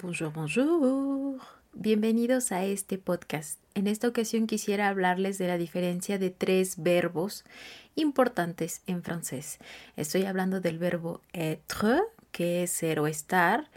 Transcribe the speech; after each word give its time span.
Bonjour, 0.00 0.32
bonjour. 0.32 1.40
Bienvenidos 1.72 2.52
a 2.52 2.64
este 2.64 2.98
podcast. 2.98 3.58
En 3.74 3.88
esta 3.88 4.06
ocasión 4.06 4.46
quisiera 4.46 4.88
hablarles 4.88 5.38
de 5.38 5.48
la 5.48 5.58
diferencia 5.58 6.18
de 6.18 6.30
tres 6.30 6.80
verbos 6.80 7.44
importantes 7.96 8.82
en 8.86 9.02
francés. 9.02 9.58
Estoy 9.96 10.24
hablando 10.24 10.60
del 10.60 10.78
verbo 10.78 11.20
être, 11.32 12.00
que 12.30 12.62
es 12.62 12.70
ser 12.70 13.00
o 13.00 13.08
estar, 13.08 13.70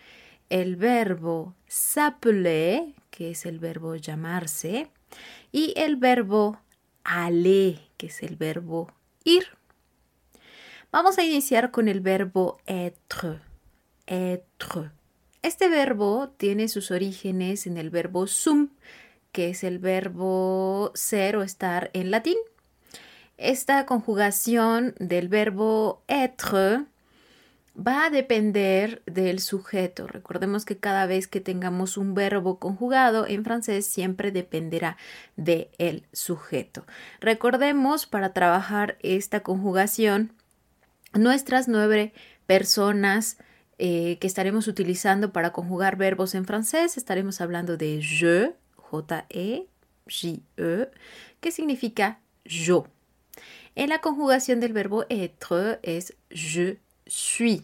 el 0.51 0.75
verbo 0.75 1.55
s'appeler, 1.67 2.93
que 3.09 3.31
es 3.31 3.47
el 3.47 3.57
verbo 3.57 3.95
llamarse, 3.95 4.91
y 5.51 5.73
el 5.75 5.95
verbo 5.95 6.59
aller, 7.03 7.79
que 7.97 8.07
es 8.07 8.21
el 8.21 8.35
verbo 8.35 8.93
ir. 9.23 9.47
Vamos 10.91 11.17
a 11.17 11.23
iniciar 11.23 11.71
con 11.71 11.87
el 11.87 11.99
verbo 11.99 12.59
être. 12.67 13.39
Être. 14.05 15.00
Este 15.41 15.69
verbo 15.69 16.29
tiene 16.37 16.67
sus 16.67 16.91
orígenes 16.91 17.65
en 17.65 17.77
el 17.77 17.89
verbo 17.89 18.27
sum, 18.27 18.69
que 19.31 19.49
es 19.49 19.63
el 19.63 19.79
verbo 19.79 20.91
ser 20.93 21.35
o 21.35 21.41
estar 21.41 21.89
en 21.93 22.11
latín. 22.11 22.37
Esta 23.37 23.87
conjugación 23.87 24.93
del 24.99 25.29
verbo 25.29 26.03
être 26.07 26.85
va 27.75 28.05
a 28.05 28.09
depender 28.11 29.01
del 29.05 29.39
sujeto. 29.39 30.05
Recordemos 30.05 30.63
que 30.63 30.77
cada 30.77 31.07
vez 31.07 31.27
que 31.27 31.41
tengamos 31.41 31.97
un 31.97 32.13
verbo 32.13 32.59
conjugado 32.59 33.25
en 33.25 33.43
francés 33.43 33.87
siempre 33.87 34.31
dependerá 34.31 34.97
del 35.37 35.69
el 35.79 36.05
sujeto. 36.11 36.85
Recordemos 37.19 38.05
para 38.05 38.33
trabajar 38.33 38.97
esta 39.01 39.39
conjugación 39.41 40.33
nuestras 41.13 41.67
nueve 41.67 42.13
personas 42.45 43.37
eh, 43.83 44.19
que 44.19 44.27
estaremos 44.27 44.67
utilizando 44.67 45.33
para 45.33 45.51
conjugar 45.51 45.95
verbos 45.95 46.35
en 46.35 46.45
francés. 46.45 46.97
Estaremos 46.97 47.41
hablando 47.41 47.77
de 47.77 47.99
je, 47.99 48.53
J-E, 48.75 49.65
J-E, 50.05 50.91
que 51.39 51.51
significa 51.51 52.19
yo. 52.45 52.85
En 53.73 53.89
la 53.89 53.99
conjugación 53.99 54.59
del 54.59 54.73
verbo 54.73 55.07
être 55.09 55.79
es 55.81 56.13
je 56.29 56.77
suis, 57.07 57.63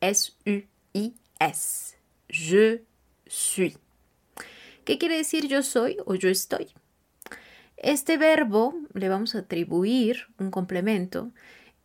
S-U-I-S, 0.00 1.96
je 2.30 2.82
suis. 3.26 3.76
¿Qué 4.86 4.96
quiere 4.96 5.18
decir 5.18 5.48
yo 5.48 5.62
soy 5.62 5.98
o 6.06 6.14
yo 6.14 6.30
estoy? 6.30 6.68
Este 7.76 8.16
verbo 8.16 8.74
le 8.94 9.10
vamos 9.10 9.34
a 9.34 9.40
atribuir 9.40 10.28
un 10.38 10.50
complemento. 10.50 11.30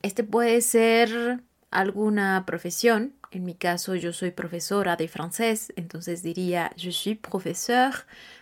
Este 0.01 0.23
puede 0.23 0.61
ser 0.61 1.43
alguna 1.77 2.43
profesión. 2.45 3.13
En 3.29 3.45
mi 3.45 3.53
caso, 3.53 3.95
yo 3.95 4.11
soy 4.11 4.31
profesora 4.31 4.95
de 4.95 5.07
francés, 5.07 5.71
entonces 5.75 6.23
diría 6.23 6.71
je 6.75 6.91
suis 6.91 7.17
professeur 7.17 7.93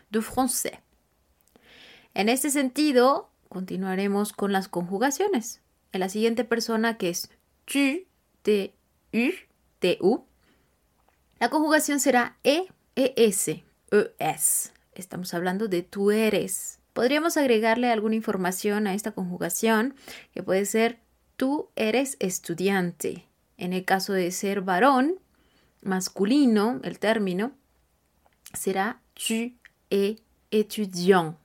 de 0.09 0.21
français. 0.21 0.79
En 2.13 2.29
este 2.29 2.49
sentido, 2.49 3.29
continuaremos 3.49 4.31
con 4.31 4.53
las 4.53 4.69
conjugaciones. 4.69 5.61
En 5.91 5.99
la 5.99 6.09
siguiente 6.09 6.45
persona 6.45 6.97
que 6.97 7.09
es 7.09 7.29
tu, 7.65 8.05
t, 8.41 8.73
u, 9.11 9.31
t, 9.79 9.97
u. 9.99 10.23
La 11.39 11.49
conjugación 11.49 11.99
será 11.99 12.37
e, 12.43 12.67
es, 12.95 13.49
es. 14.19 14.73
Estamos 14.93 15.33
hablando 15.33 15.67
de 15.67 15.83
tú 15.83 16.11
eres. 16.11 16.79
Podríamos 16.93 17.35
agregarle 17.35 17.91
alguna 17.91 18.15
información 18.15 18.87
a 18.87 18.93
esta 18.93 19.11
conjugación 19.11 19.95
que 20.33 20.41
puede 20.41 20.63
ser 20.65 20.99
tú 21.35 21.69
eres 21.75 22.17
estudiante. 22.19 23.25
En 23.57 23.73
el 23.73 23.85
caso 23.85 24.13
de 24.13 24.31
ser 24.31 24.61
varón, 24.61 25.15
masculino, 25.81 26.79
el 26.83 26.99
término, 26.99 27.53
será 28.53 29.01
tu 29.13 29.53
es 29.89 30.17
étudiant. 30.51 31.37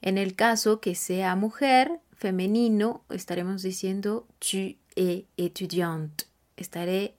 En 0.00 0.18
el 0.18 0.34
caso 0.34 0.80
que 0.80 0.94
sea 0.94 1.34
mujer, 1.36 2.00
femenino, 2.12 3.04
estaremos 3.10 3.62
diciendo 3.62 4.26
tu 4.38 4.76
es 4.96 5.24
étudiante. 5.36 6.24
Estaré 6.56 7.14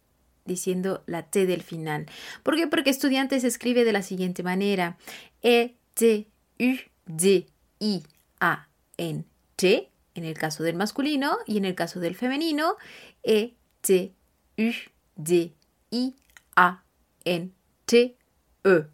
diciendo 0.46 1.04
la 1.06 1.24
T 1.24 1.46
del 1.46 1.62
final. 1.62 2.08
¿Por 2.44 2.56
qué? 2.56 2.68
Porque 2.68 2.90
estudiante 2.90 3.40
se 3.40 3.48
escribe 3.48 3.84
de 3.86 3.94
la 3.94 4.02
siguiente 4.02 4.44
manera. 4.44 4.98
E, 5.42 5.76
T, 5.94 6.28
U, 6.60 6.76
D, 7.06 7.48
I, 7.80 8.04
A, 8.40 8.68
N, 8.98 9.24
T 9.56 9.90
en 10.20 10.26
el 10.26 10.38
caso 10.38 10.64
del 10.64 10.76
masculino 10.76 11.38
y 11.48 11.58
en 11.58 11.66
el 11.66 11.74
caso 11.74 12.00
del 12.00 12.16
femenino, 12.16 12.76
E, 13.24 13.56
T, 13.82 14.14
U, 14.58 14.72
D, 15.16 15.54
I, 15.90 16.16
A, 16.56 16.84
N, 17.26 17.52
T, 17.86 18.16
E. 18.64 18.86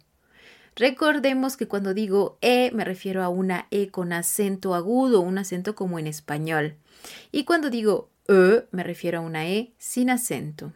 Recordemos 0.76 1.56
que 1.56 1.68
cuando 1.68 1.94
digo 1.94 2.38
E 2.40 2.70
me 2.72 2.84
refiero 2.84 3.22
a 3.22 3.28
una 3.28 3.66
E 3.70 3.90
con 3.90 4.12
acento 4.12 4.74
agudo, 4.74 5.20
un 5.20 5.38
acento 5.38 5.74
como 5.74 5.98
en 5.98 6.06
español. 6.06 6.76
Y 7.32 7.44
cuando 7.44 7.70
digo 7.70 8.10
E 8.28 8.66
me 8.70 8.82
refiero 8.82 9.18
a 9.18 9.22
una 9.22 9.46
E 9.48 9.72
sin 9.78 10.10
acento. 10.10 10.72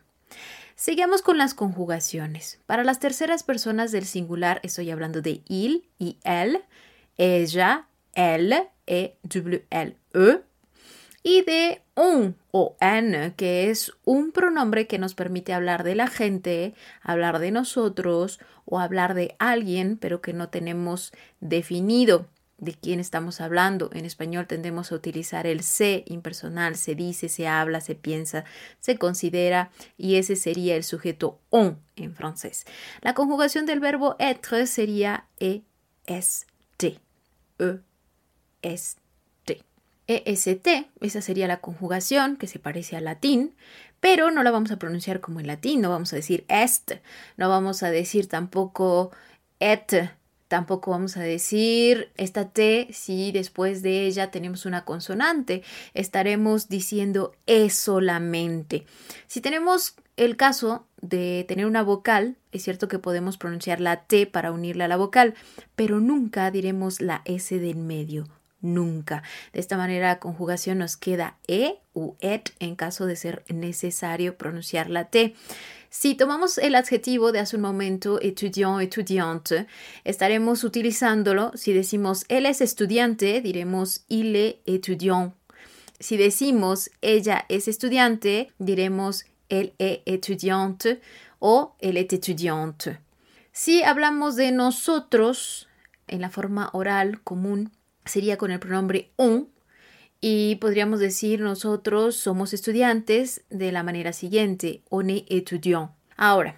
Sigamos 0.75 1.21
con 1.21 1.37
las 1.37 1.53
conjugaciones. 1.53 2.59
Para 2.65 2.85
las 2.85 2.99
terceras 2.99 3.43
personas 3.43 3.93
del 3.93 4.07
singular 4.07 4.61
estoy 4.63 4.91
hablando 4.91 5.21
de 5.21 5.43
il 5.47 5.87
y 5.99 6.17
él, 6.25 6.65
ella, 7.19 7.87
él, 8.15 8.55
e 8.91 9.17
w 9.23 9.65
l 9.71 9.97
e 10.15 10.43
y 11.23 11.43
de 11.43 11.83
un 11.95 12.37
o 12.51 12.77
an, 12.81 13.35
que 13.37 13.71
es 13.71 13.93
un 14.05 14.33
pronombre 14.33 14.87
que 14.87 14.99
nos 14.99 15.15
permite 15.15 15.53
hablar 15.53 15.85
de 15.85 15.95
la 15.95 16.09
gente, 16.09 16.75
hablar 17.03 17.39
de 17.39 17.51
nosotros 17.51 18.41
o 18.65 18.81
hablar 18.81 19.15
de 19.15 19.37
alguien, 19.39 19.97
pero 19.99 20.21
que 20.21 20.33
no 20.33 20.49
tenemos 20.49 21.13
definido 21.41 22.27
de 22.57 22.75
quién 22.75 23.01
estamos 23.01 23.41
hablando. 23.41 23.91
En 23.93 24.05
español 24.05 24.47
tendemos 24.47 24.93
a 24.93 24.95
utilizar 24.95 25.47
el 25.47 25.63
se 25.63 26.05
impersonal, 26.07 26.77
se 26.77 26.95
dice, 26.95 27.29
se 27.29 27.47
habla, 27.47 27.81
se 27.81 27.95
piensa, 27.95 28.45
se 28.81 28.97
considera 28.97 29.71
y 29.97 30.17
ese 30.17 30.37
sería 30.37 30.75
el 30.77 30.85
sujeto 30.85 31.39
on 31.51 31.79
en 31.97 32.15
francés. 32.15 32.67
La 33.03 33.15
conjugación 33.15 33.67
del 33.67 33.81
verbo 33.81 34.17
être 34.19 34.67
sería 34.67 35.27
e, 35.39 35.63
s, 36.07 36.47
t, 38.61 38.69
e, 38.69 38.75
s, 38.75 38.97
EST, 40.11 40.89
esa 41.01 41.21
sería 41.21 41.47
la 41.47 41.61
conjugación 41.61 42.37
que 42.37 42.49
se 42.49 42.59
parece 42.59 42.97
al 42.97 43.05
latín, 43.05 43.55
pero 44.01 44.31
no 44.31 44.43
la 44.43 44.51
vamos 44.51 44.73
a 44.73 44.79
pronunciar 44.79 45.21
como 45.21 45.39
en 45.39 45.47
latín, 45.47 45.81
no 45.81 45.91
vamos 45.91 46.13
a 46.13 46.17
decir 46.17 46.45
est, 46.49 46.93
no 47.37 47.49
vamos 47.49 47.85
a 47.85 47.91
decir 47.91 48.27
tampoco 48.27 49.13
et, 49.61 50.11
tampoco 50.49 50.91
vamos 50.91 51.17
a 51.17 51.21
decir 51.21 52.11
esta 52.17 52.49
T 52.49 52.89
si 52.91 53.31
después 53.31 53.83
de 53.83 54.07
ella 54.07 54.33
tenemos 54.33 54.67
una 54.67 54.85
consonante, 54.85 55.63
estaremos 55.95 56.69
diciendo 56.69 57.33
E 57.47 57.71
solamente. 57.71 58.87
Si 59.29 59.41
tenemos 59.41 59.95
el 60.17 60.37
caso 60.37 60.89
de 61.01 61.45
tener 61.47 61.67
una 61.67 61.85
vocal, 61.85 62.37
es 62.51 62.65
cierto 62.65 62.89
que 62.89 62.99
podemos 62.99 63.39
pronunciar 63.39 63.81
la 63.81 64.03
T 64.07 64.27
para 64.27 64.51
unirla 64.51 64.87
a 64.87 64.89
la 64.89 64.97
vocal, 64.97 65.35
pero 65.77 66.01
nunca 66.01 66.51
diremos 66.51 67.01
la 67.01 67.23
S 67.27 67.57
del 67.61 67.77
medio 67.77 68.27
nunca. 68.61 69.23
De 69.53 69.61
esta 69.61 69.77
manera 69.77 70.09
la 70.09 70.19
conjugación 70.19 70.79
nos 70.79 70.97
queda 70.97 71.37
e 71.47 71.81
u 71.95 72.15
et 72.21 72.53
en 72.61 72.77
caso 72.77 73.07
de 73.07 73.17
ser 73.17 73.45
necesario 73.49 74.37
pronunciar 74.37 74.91
la 74.91 75.05
t. 75.05 75.35
Si 75.89 76.15
tomamos 76.15 76.59
el 76.59 76.77
adjetivo 76.77 77.33
de 77.33 77.41
hace 77.41 77.57
un 77.57 77.63
momento, 77.63 78.21
étudiant, 78.23 78.81
étudiante, 78.81 79.67
estaremos 80.05 80.63
utilizándolo. 80.63 81.51
Si 81.57 81.73
decimos 81.73 82.25
él 82.29 82.47
es 82.47 82.61
estudiante, 82.61 83.41
diremos 83.41 84.05
il 84.09 84.37
est 84.37 84.61
étudiant. 84.67 85.35
Si 85.99 86.17
decimos 86.17 86.91
ella 87.03 87.45
es 87.49 87.67
estudiante, 87.67 88.53
diremos 88.59 89.27
elle 89.49 89.75
est 89.79 90.03
étudiante 90.07 91.01
o 91.41 91.75
elle 91.81 91.97
est 91.97 92.13
étudiante. 92.13 92.99
Si 93.53 93.83
hablamos 93.83 94.37
de 94.37 94.53
nosotros 94.53 95.69
en 96.07 96.21
la 96.21 96.31
forma 96.31 96.71
oral 96.73 97.21
común, 97.23 97.73
sería 98.05 98.37
con 98.37 98.51
el 98.51 98.61
pronombre 98.61 99.11
on 99.17 99.49
y 100.21 100.57
podríamos 100.57 101.01
decir 101.01 101.41
nosotros 101.41 102.17
somos 102.17 102.53
estudiantes 102.53 103.43
de 103.49 103.73
la 103.73 103.83
manera 103.83 104.13
siguiente, 104.13 104.83
on 104.91 105.09
est 105.11 105.25
étudiant. 105.31 105.91
Ahora, 106.17 106.57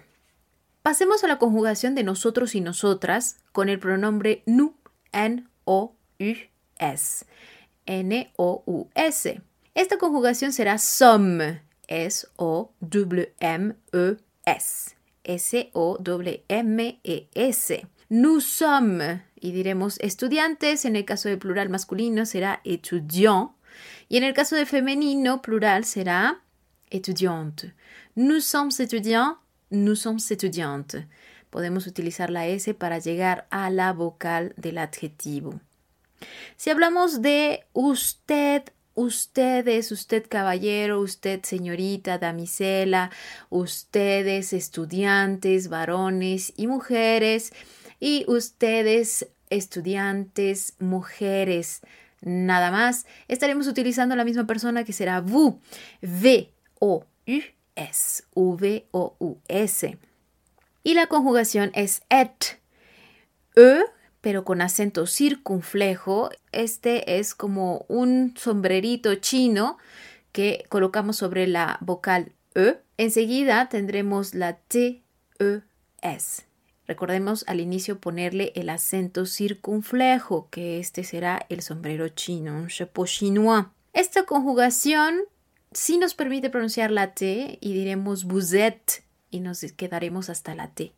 pasemos 0.81 1.23
a 1.23 1.27
la 1.27 1.39
conjugación 1.39 1.95
de 1.95 2.03
nosotros 2.03 2.55
y 2.55 2.61
nosotras 2.61 3.37
con 3.51 3.69
el 3.69 3.79
pronombre 3.79 4.43
nous, 4.45 4.73
N-O-U-S. 5.13 6.45
N-O-U-S. 7.85 9.41
Esta 9.75 9.97
conjugación 9.97 10.53
será 10.53 10.77
some, 10.77 11.61
S-O-W-M-E-S. 11.87 12.75
S-O-W-M-E-S. 15.23 16.37
Nous 18.09 18.43
sommes 18.45 19.21
y 19.43 19.51
diremos 19.51 19.99
estudiantes, 19.99 20.85
en 20.85 20.95
el 20.95 21.03
caso 21.03 21.27
de 21.27 21.37
plural 21.37 21.69
masculino 21.69 22.25
será 22.25 22.61
étudiant 22.63 23.51
y 24.07 24.17
en 24.17 24.23
el 24.23 24.33
caso 24.33 24.55
de 24.55 24.65
femenino 24.65 25.41
plural 25.41 25.83
será 25.83 26.41
étudiante. 26.89 27.73
Nous 28.15 28.41
sommes 28.41 28.79
étudiants, 28.79 29.37
nous 29.69 29.99
sommes 29.99 30.31
étudiantes. 30.31 31.05
podemos 31.53 31.85
utilizar 31.85 32.31
la 32.31 32.47
S 32.47 32.73
para 32.73 32.97
llegar 32.97 33.45
a 33.51 33.69
la 33.69 33.93
vocal 33.93 34.55
del 34.57 34.79
adjetivo. 34.79 35.59
Si 36.57 36.71
hablamos 36.71 37.21
de 37.21 37.65
usted, 37.73 38.63
ustedes, 38.95 39.91
usted 39.91 40.25
caballero, 40.27 40.99
usted 40.99 41.43
señorita, 41.43 42.17
damisela, 42.17 43.11
ustedes 43.51 44.51
estudiantes, 44.51 45.67
varones 45.67 46.53
y 46.57 46.65
mujeres, 46.65 47.53
y 48.03 48.25
ustedes 48.27 49.29
estudiantes, 49.49 50.73
mujeres, 50.77 51.79
nada 52.19 52.69
más, 52.69 53.05
estaremos 53.29 53.65
utilizando 53.67 54.17
la 54.17 54.25
misma 54.25 54.45
persona 54.45 54.83
que 54.83 54.91
será 54.91 55.21
vous, 55.21 55.55
V-O-U-S, 56.01 56.63
V-O-U-S. 58.35 59.97
Y 60.83 60.93
la 60.95 61.07
conjugación 61.07 61.71
es 61.75 62.01
et, 62.09 62.59
e 63.55 63.83
pero 64.19 64.43
con 64.43 64.59
acento 64.59 65.07
circunflejo. 65.07 66.29
Este 66.51 67.19
es 67.19 67.33
como 67.33 67.85
un 67.87 68.33
sombrerito 68.35 69.15
chino 69.15 69.77
que 70.33 70.65
colocamos 70.67 71.15
sobre 71.15 71.47
la 71.47 71.77
vocal 71.79 72.33
E. 72.53 72.81
Enseguida 72.97 73.69
tendremos 73.69 74.35
la 74.35 74.57
T, 74.57 75.03
E, 75.39 75.61
S. 76.01 76.43
Recordemos 76.87 77.45
al 77.47 77.59
inicio 77.59 77.99
ponerle 77.99 78.51
el 78.55 78.69
acento 78.69 79.25
circunflejo, 79.25 80.49
que 80.49 80.79
este 80.79 81.03
será 81.03 81.45
el 81.49 81.61
sombrero 81.61 82.09
chino, 82.09 82.55
un 82.55 82.67
chapeau 82.67 83.05
chinois. 83.05 83.67
Esta 83.93 84.23
conjugación 84.23 85.21
sí 85.71 85.97
nos 85.97 86.13
permite 86.13 86.49
pronunciar 86.49 86.91
la 86.91 87.13
T 87.13 87.57
y 87.61 87.73
diremos 87.73 88.25
vous 88.25 88.53
êtes 88.53 89.03
y 89.29 89.39
nos 89.39 89.61
quedaremos 89.77 90.29
hasta 90.29 90.55
la 90.55 90.67
T. 90.71 90.93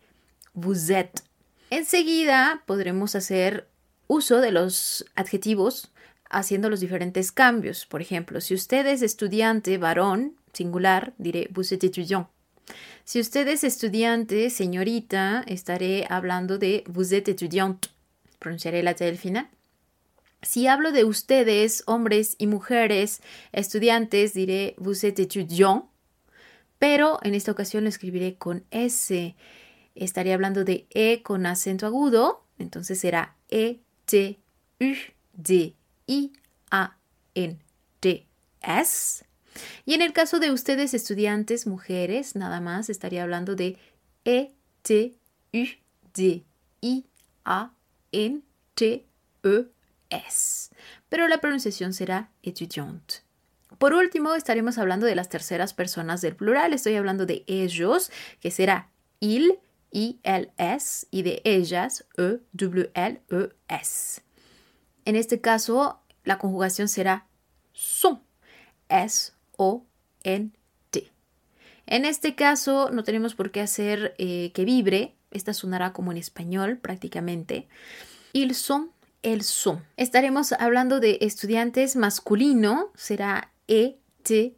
Vous 0.54 0.90
êtes. 0.90 1.24
Enseguida 1.70 2.64
podremos 2.66 3.16
hacer 3.16 3.68
uso 4.08 4.40
de 4.42 4.52
los 4.52 5.06
adjetivos 5.16 5.92
haciendo 6.30 6.70
los 6.70 6.80
diferentes 6.80 7.32
cambios. 7.32 7.86
Por 7.86 8.02
ejemplo, 8.02 8.42
si 8.42 8.54
usted 8.54 8.86
es 8.88 9.02
estudiante 9.02 9.78
varón, 9.78 10.36
singular, 10.54 11.14
diré 11.18 11.50
vous 11.52 11.72
êtes 11.72 11.84
étudiant. 11.84 12.28
Si 13.04 13.20
usted 13.20 13.48
es 13.48 13.64
estudiante, 13.64 14.50
señorita, 14.50 15.44
estaré 15.48 16.06
hablando 16.10 16.58
de 16.58 16.84
vous 16.88 17.14
êtes 17.14 17.30
étudiante. 17.30 17.90
Pronunciaré 18.40 18.84
la 18.84 18.94
T 18.94 19.06
del 19.06 19.18
final. 19.18 19.48
Si 20.42 20.68
hablo 20.68 20.92
de 20.92 21.04
ustedes, 21.04 21.84
hombres 21.88 22.36
y 22.38 22.48
mujeres, 22.48 23.22
estudiantes, 23.52 24.34
diré 24.34 24.76
vous 24.78 25.06
êtes 25.06 25.20
étudiant. 25.20 25.90
Pero 26.78 27.20
en 27.24 27.34
esta 27.36 27.52
ocasión 27.52 27.84
lo 27.84 27.90
escribiré 27.90 28.36
con 28.36 28.64
S 28.72 29.36
estaría 29.96 30.34
hablando 30.34 30.64
de 30.64 30.86
E 30.92 31.24
con 31.24 31.46
acento 31.46 31.86
agudo, 31.86 32.44
entonces 32.60 33.00
será 33.00 33.36
E, 33.50 33.80
T, 34.06 34.40
U, 34.80 34.94
D, 35.34 35.74
I, 36.06 36.34
A, 36.70 36.98
N, 37.34 37.58
T, 38.02 38.28
S. 38.62 39.26
Y 39.86 39.94
en 39.94 40.02
el 40.02 40.14
caso 40.14 40.40
de 40.40 40.52
ustedes, 40.52 40.94
estudiantes, 40.94 41.68
mujeres, 41.68 42.36
nada 42.36 42.62
más 42.62 42.90
estaría 42.90 43.24
hablando 43.24 43.56
de 43.56 43.78
E, 44.24 44.54
T, 44.82 45.16
U, 45.54 45.66
D, 46.14 46.44
I, 46.82 47.06
A, 47.44 47.74
N, 48.12 48.42
T, 48.74 49.06
E, 49.44 49.66
S. 50.10 50.70
Pero 51.10 51.28
la 51.28 51.40
pronunciación 51.40 51.94
será 51.94 52.32
étudiante. 52.44 53.16
Por 53.78 53.94
último, 53.94 54.36
estaremos 54.36 54.78
hablando 54.78 55.06
de 55.06 55.16
las 55.16 55.30
terceras 55.30 55.74
personas 55.74 56.22
del 56.22 56.36
plural. 56.36 56.74
Estoy 56.74 56.96
hablando 56.96 57.26
de 57.26 57.44
ellos, 57.48 58.12
que 58.40 58.52
será 58.52 58.90
il, 59.20 59.60
I-L-S 59.92 61.08
y 61.10 61.24
de 61.24 61.42
ellas 61.46 62.06
E-W-L-E-S. 62.18 64.22
En 65.06 65.16
este 65.16 65.40
caso, 65.40 66.02
la 66.24 66.38
conjugación 66.38 66.88
será 66.88 67.28
son, 67.72 68.22
S-O-N-T. 69.56 71.12
En 71.88 72.06
este 72.06 72.36
caso, 72.36 72.90
no 72.92 73.04
tenemos 73.04 73.36
por 73.36 73.52
qué 73.52 73.62
hacer 73.62 74.16
eh, 74.18 74.52
que 74.54 74.66
vibre, 74.66 75.16
esta 75.32 75.54
sonará 75.54 75.94
como 75.94 76.12
en 76.12 76.18
español 76.18 76.78
prácticamente. 76.78 77.68
Ils 78.34 78.58
son, 78.58 78.92
el 79.22 79.44
son. 79.44 79.84
Estaremos 79.98 80.52
hablando 80.54 81.00
de 81.00 81.20
estudiantes 81.22 81.96
masculino, 81.96 82.92
será 82.96 83.52
E-T-U-D-I-A-N-T 83.68 84.56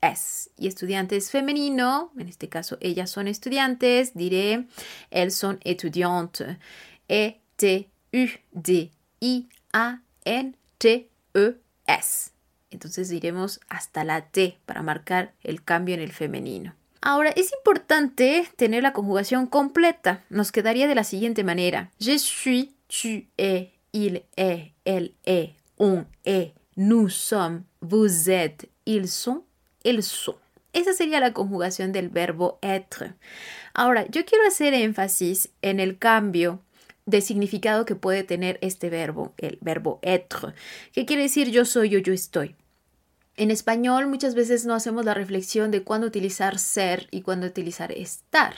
es. 0.00 0.50
Y 0.56 0.68
estudiantes 0.68 1.30
femenino, 1.30 2.12
en 2.16 2.28
este 2.28 2.48
caso 2.48 2.78
ellas 2.80 3.10
son 3.10 3.26
estudiantes, 3.28 4.14
diré 4.14 4.66
elles 5.10 5.34
son 5.34 5.58
étudiantes. 5.64 6.56
E-T-U-D-I-A-N-T-E-S. 11.38 12.32
Entonces 12.70 13.08
diremos 13.08 13.60
hasta 13.68 14.04
la 14.04 14.26
T 14.26 14.58
para 14.66 14.82
marcar 14.82 15.32
el 15.42 15.62
cambio 15.62 15.94
en 15.94 16.00
el 16.00 16.12
femenino. 16.12 16.74
Ahora, 17.00 17.30
es 17.30 17.52
importante 17.52 18.46
tener 18.56 18.82
la 18.82 18.92
conjugación 18.92 19.46
completa. 19.46 20.24
Nos 20.28 20.52
quedaría 20.52 20.88
de 20.88 20.94
la 20.94 21.04
siguiente 21.04 21.44
manera. 21.44 21.90
Je 21.98 22.18
suis, 22.18 22.74
tu 22.88 23.28
es, 23.38 23.72
il 23.92 24.24
est, 24.36 24.72
elle 24.84 25.14
est, 25.24 25.54
on 25.78 26.04
est, 26.24 26.52
nous 26.76 27.08
sommes, 27.08 27.64
vous 27.80 28.28
êtes, 28.28 28.68
ils 28.84 29.08
sont, 29.08 29.44
el 29.84 30.02
son. 30.02 30.36
Esa 30.74 30.92
sería 30.92 31.20
la 31.20 31.32
conjugación 31.32 31.92
del 31.92 32.10
verbo 32.10 32.58
être. 32.60 33.14
Ahora, 33.72 34.06
yo 34.08 34.24
quiero 34.26 34.46
hacer 34.46 34.74
énfasis 34.74 35.50
en 35.62 35.80
el 35.80 35.98
cambio 35.98 36.60
de 37.08 37.22
significado 37.22 37.86
que 37.86 37.94
puede 37.94 38.22
tener 38.22 38.58
este 38.60 38.90
verbo, 38.90 39.32
el 39.38 39.58
verbo 39.62 39.98
être, 40.02 40.52
que 40.92 41.06
quiere 41.06 41.22
decir 41.22 41.50
yo 41.50 41.64
soy 41.64 41.96
o 41.96 41.98
yo 41.98 42.12
estoy. 42.12 42.54
En 43.38 43.52
español 43.52 44.08
muchas 44.08 44.34
veces 44.34 44.66
no 44.66 44.74
hacemos 44.74 45.04
la 45.04 45.14
reflexión 45.14 45.70
de 45.70 45.84
cuándo 45.84 46.08
utilizar 46.08 46.58
ser 46.58 47.06
y 47.12 47.22
cuándo 47.22 47.46
utilizar 47.46 47.92
estar. 47.92 48.56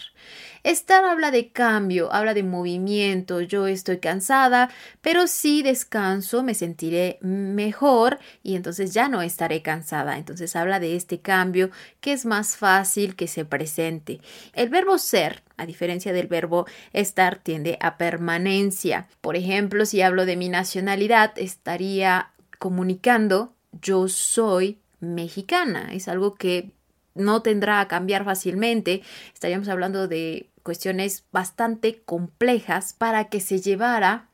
Estar 0.63 1.05
habla 1.05 1.31
de 1.31 1.53
cambio, 1.53 2.11
habla 2.15 2.33
de 2.33 2.43
movimiento, 2.43 3.43
yo 3.43 3.67
estoy 3.67 3.99
cansada, 3.99 4.71
pero 5.03 5.27
si 5.27 5.63
descanso 5.63 6.43
me 6.43 6.55
sentiré 6.55 7.19
mejor 7.21 8.21
y 8.43 8.57
entonces 8.57 8.95
ya 8.95 9.11
no 9.11 9.21
estaré 9.21 9.61
cansada. 9.61 10.17
Entonces 10.17 10.57
habla 10.57 10.81
de 10.81 10.97
este 10.97 11.21
cambio 11.21 11.71
que 12.01 12.15
es 12.15 12.25
más 12.25 12.57
fácil 12.57 13.17
que 13.17 13.29
se 13.29 13.45
presente. 13.45 14.23
El 14.55 14.71
verbo 14.71 14.97
ser 14.97 15.43
a 15.59 15.67
diferencia 15.67 16.15
del 16.15 16.27
verbo 16.27 16.65
estar, 16.95 17.37
tiende 17.37 17.77
a 17.83 17.99
permanencia. 17.99 19.09
Por 19.21 19.37
ejemplo, 19.37 19.85
si 19.85 20.01
hablo 20.01 20.25
de 20.25 20.37
mi 20.37 20.49
nacionalidad, 20.49 21.33
estaría 21.37 22.31
comunicando 22.59 23.53
yo 23.73 24.09
soy 24.09 24.81
mexicana. 25.01 25.91
Es 25.93 26.09
algo 26.09 26.35
que 26.35 26.73
no 27.15 27.43
tendrá 27.43 27.81
a 27.81 27.89
cambiar 27.89 28.25
fácilmente. 28.25 29.03
Estaríamos 29.33 29.69
hablando 29.69 30.09
de 30.09 30.51
cuestiones 30.63 31.25
bastante 31.33 32.03
complejas 32.03 32.93
para 32.93 33.29
que 33.29 33.41
se 33.41 33.61
llevara 33.61 34.29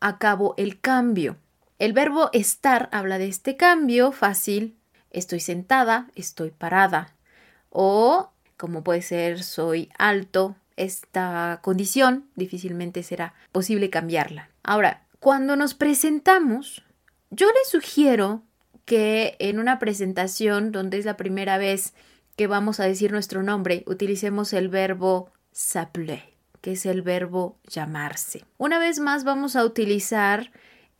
a 0.00 0.18
cabo 0.18 0.54
el 0.56 0.80
cambio. 0.80 1.36
El 1.78 1.92
verbo 1.92 2.30
estar 2.32 2.88
habla 2.92 3.18
de 3.18 3.28
este 3.28 3.56
cambio 3.56 4.12
fácil. 4.12 4.76
Estoy 5.10 5.40
sentada, 5.40 6.08
estoy 6.14 6.50
parada. 6.50 7.14
O, 7.70 8.30
como 8.56 8.82
puede 8.82 9.02
ser, 9.02 9.42
soy 9.42 9.90
alto. 9.98 10.56
Esta 10.76 11.60
condición 11.62 12.28
difícilmente 12.36 13.02
será 13.02 13.34
posible 13.52 13.90
cambiarla. 13.90 14.50
Ahora, 14.62 15.06
cuando 15.18 15.56
nos 15.56 15.74
presentamos, 15.74 16.84
yo 17.30 17.48
le 17.48 17.64
sugiero 17.68 18.42
que 18.88 19.36
en 19.38 19.58
una 19.58 19.78
presentación 19.78 20.72
donde 20.72 20.96
es 20.96 21.04
la 21.04 21.18
primera 21.18 21.58
vez 21.58 21.92
que 22.36 22.46
vamos 22.46 22.80
a 22.80 22.84
decir 22.84 23.12
nuestro 23.12 23.42
nombre, 23.42 23.84
utilicemos 23.86 24.54
el 24.54 24.70
verbo 24.70 25.30
s'appeler, 25.52 26.22
que 26.62 26.72
es 26.72 26.86
el 26.86 27.02
verbo 27.02 27.58
llamarse. 27.68 28.46
Una 28.56 28.78
vez 28.78 28.98
más 28.98 29.24
vamos 29.24 29.56
a 29.56 29.64
utilizar 29.66 30.50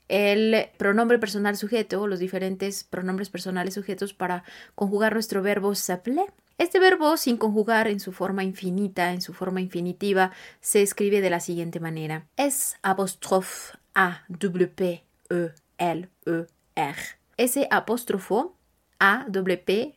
el 0.08 0.68
pronombre 0.76 1.18
personal 1.18 1.56
sujeto 1.56 2.06
los 2.06 2.18
diferentes 2.18 2.84
pronombres 2.84 3.30
personales 3.30 3.72
sujetos 3.72 4.12
para 4.12 4.44
conjugar 4.74 5.14
nuestro 5.14 5.40
verbo 5.40 5.74
s'appeler. 5.74 6.30
Este 6.58 6.80
verbo, 6.80 7.16
sin 7.16 7.38
conjugar 7.38 7.88
en 7.88 8.00
su 8.00 8.12
forma 8.12 8.44
infinita, 8.44 9.14
en 9.14 9.22
su 9.22 9.32
forma 9.32 9.62
infinitiva, 9.62 10.32
se 10.60 10.82
escribe 10.82 11.22
de 11.22 11.30
la 11.30 11.40
siguiente 11.40 11.80
manera. 11.80 12.26
S 12.36 12.76
apóstrofe 12.82 13.78
A 13.94 14.24
W 14.28 14.68
P 14.68 15.04
E 15.30 15.52
L 15.78 16.08
E 16.26 16.46
R. 16.74 17.17
S 17.38 17.66
apóstrofo 17.70 18.56
A, 18.98 19.24
W, 19.28 19.56
P, 19.58 19.94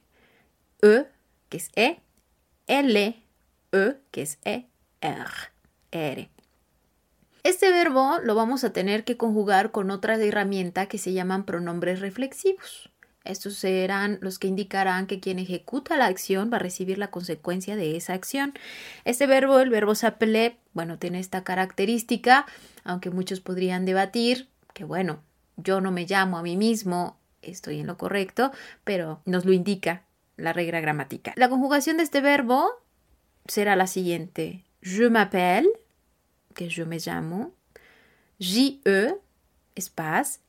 E, 0.81 1.05
que 1.49 1.57
es 1.57 1.69
E, 1.75 1.99
L, 2.67 3.21
E, 3.71 3.95
que 4.11 4.21
es 4.21 4.39
E, 4.45 4.67
R, 5.01 5.25
R. 5.91 6.29
Este 7.43 7.71
verbo 7.71 8.19
lo 8.23 8.35
vamos 8.35 8.63
a 8.63 8.71
tener 8.71 9.03
que 9.03 9.17
conjugar 9.17 9.71
con 9.71 9.89
otra 9.89 10.15
herramienta 10.15 10.85
que 10.85 10.99
se 10.99 11.13
llaman 11.13 11.43
pronombres 11.43 11.99
reflexivos. 11.99 12.91
Estos 13.23 13.55
serán 13.55 14.17
los 14.21 14.39
que 14.39 14.47
indicarán 14.47 15.05
que 15.05 15.19
quien 15.19 15.37
ejecuta 15.39 15.97
la 15.97 16.07
acción 16.07 16.51
va 16.51 16.57
a 16.57 16.59
recibir 16.59 16.97
la 16.97 17.11
consecuencia 17.11 17.75
de 17.75 17.95
esa 17.95 18.13
acción. 18.13 18.53
Este 19.05 19.27
verbo, 19.27 19.59
el 19.59 19.69
verbo 19.69 19.93
s'appeler, 19.93 20.57
bueno, 20.73 20.97
tiene 20.97 21.19
esta 21.19 21.43
característica, 21.43 22.45
aunque 22.83 23.11
muchos 23.11 23.39
podrían 23.39 23.85
debatir 23.85 24.49
que, 24.73 24.85
bueno, 24.85 25.21
yo 25.57 25.81
no 25.81 25.91
me 25.91 26.05
llamo 26.05 26.37
a 26.37 26.43
mí 26.43 26.57
mismo, 26.57 27.17
estoy 27.41 27.79
en 27.79 27.87
lo 27.87 27.97
correcto, 27.97 28.51
pero 28.83 29.21
nos 29.25 29.45
lo 29.45 29.53
indica 29.53 30.03
la 30.37 30.53
regla 30.53 30.79
gramática. 30.79 31.33
La 31.35 31.49
conjugación 31.49 31.97
de 31.97 32.03
este 32.03 32.21
verbo 32.21 32.69
será 33.47 33.75
la 33.75 33.87
siguiente. 33.87 34.63
Je 34.81 35.09
m'appelle, 35.09 35.69
que 36.55 36.67
yo 36.67 36.85
me 36.85 36.99
llamo, 36.99 37.53
J-E, 38.39 39.15
espace, 39.75 40.39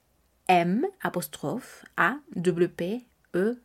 M, 0.46 0.88
apostrophe, 1.00 1.86
A, 1.96 2.20
W, 2.30 2.68
P, 2.68 3.06
E, 3.34 3.56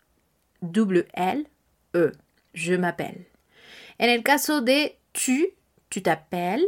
W, 0.62 1.08
L, 1.14 1.48
E. 1.94 2.12
Je 2.54 2.78
m'appelle. 2.78 3.28
En 3.98 4.10
el 4.10 4.24
caso 4.24 4.62
de 4.62 4.98
tu, 5.12 5.54
tu 5.90 6.02
t'appelles, 6.02 6.68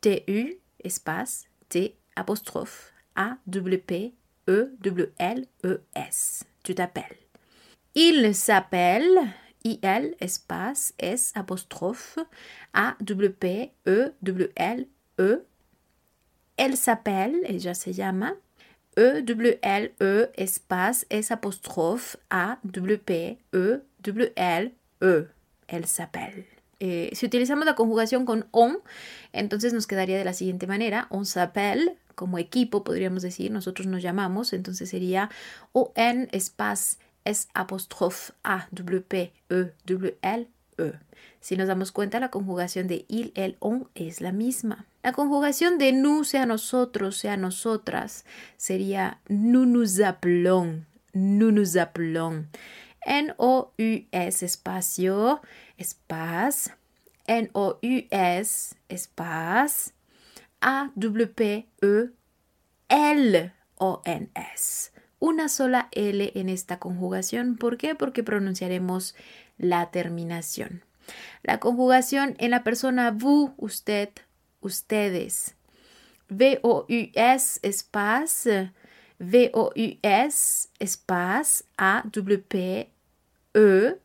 T-U, 0.00 0.58
espace, 0.78 1.48
T, 1.68 1.96
apostrophe, 2.14 2.92
A, 3.14 3.38
W, 3.46 3.78
P, 3.78 4.14
E, 4.48 4.70
W, 4.80 5.12
L, 5.18 5.46
E, 5.62 5.80
S. 5.94 6.44
Tu 6.62 6.74
t'appelles. 6.74 7.18
Il 7.94 8.34
s'appelle, 8.34 9.34
I-L, 9.64 10.14
espace, 10.20 10.94
S, 10.98 11.32
apostrophe, 11.34 12.18
A, 12.72 12.96
W, 13.00 13.30
P, 13.30 13.72
E, 13.86 14.12
W, 14.22 14.50
L, 14.56 14.86
E. 15.18 15.44
Elle 16.56 16.76
s'appelle, 16.76 17.44
ella 17.44 17.74
se 17.74 17.92
llama, 17.92 18.34
E, 18.96 19.22
W, 19.22 19.58
L, 19.62 19.92
E, 20.00 20.30
espace, 20.36 21.06
S, 21.10 21.30
apostrophe, 21.30 22.16
A, 22.30 22.58
W, 22.64 22.98
P, 22.98 23.38
E, 23.52 23.80
W, 24.00 24.32
L, 24.34 24.72
E. 25.02 25.26
Elle 25.68 25.86
s'appelle. 25.86 26.46
Eh, 26.80 27.10
si 27.12 27.26
utilizamos 27.26 27.66
la 27.66 27.74
conjugación 27.74 28.24
con 28.24 28.46
on, 28.52 28.78
entonces 29.32 29.72
nos 29.72 29.86
quedaría 29.86 30.16
de 30.16 30.24
la 30.24 30.32
siguiente 30.32 30.66
manera. 30.66 31.08
On 31.10 31.24
s'appelle, 31.24 31.96
como 32.18 32.36
equipo 32.38 32.82
podríamos 32.82 33.22
decir, 33.22 33.52
nosotros 33.52 33.86
nos 33.86 34.02
llamamos, 34.02 34.52
entonces 34.52 34.90
sería 34.90 35.30
ON 35.72 36.28
espace 36.32 36.98
S 37.24 37.46
apostrophe 37.54 38.32
A 38.42 38.66
W 38.72 39.02
P 39.02 39.32
E 39.48 39.72
W 39.86 40.18
L 40.20 40.48
E. 40.78 40.92
Si 41.40 41.56
nos 41.56 41.68
damos 41.68 41.92
cuenta, 41.92 42.18
la 42.18 42.30
conjugación 42.30 42.88
de 42.88 43.04
il, 43.06 43.32
el, 43.36 43.56
on 43.60 43.88
es 43.94 44.20
la 44.20 44.32
misma. 44.32 44.86
La 45.04 45.12
conjugación 45.12 45.78
de 45.78 45.92
nous, 45.92 46.26
sea 46.28 46.44
nosotros, 46.44 47.16
sea 47.16 47.36
nosotras, 47.36 48.24
sería 48.56 49.20
nous 49.28 49.64
nous 49.64 50.00
appelons, 50.02 50.84
nous 51.12 51.52
nous 51.52 51.78
appelons. 51.78 52.46
N-O-U-S 53.06 54.42
espacio, 54.44 55.40
espace, 55.76 56.72
N-O-U-S 57.28 58.74
espace, 58.88 59.92
A-W-P-E-L-O-N-S. 60.60 62.12
Una 65.20 65.48
sola 65.48 65.88
L 65.92 66.32
en 66.34 66.48
esta 66.48 66.78
conjugación. 66.78 67.56
¿Por 67.56 67.76
qué? 67.76 67.94
Porque 67.94 68.22
pronunciaremos 68.22 69.14
la 69.56 69.90
terminación. 69.90 70.84
La 71.42 71.58
conjugación 71.58 72.36
en 72.38 72.50
la 72.52 72.62
persona 72.64 73.10
vous, 73.10 73.50
usted, 73.56 74.10
ustedes. 74.60 75.56
V-O-U-S 76.28 77.60
espace, 77.62 78.72
V-O-U-S 79.18 80.68
espace, 80.78 81.64
A-W-P 81.76 82.92
E, 83.54 83.98